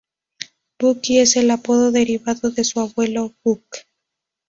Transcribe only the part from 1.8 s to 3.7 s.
derivado de su abuelo "Buck".